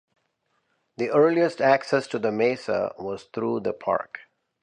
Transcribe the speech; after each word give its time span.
The 0.97 1.11
earliest 1.11 1.61
access 1.61 2.07
to 2.07 2.17
the 2.17 2.31
Mesa 2.31 2.91
was 2.97 3.25
through 3.25 3.59
the 3.59 3.71
Park. 3.73 4.21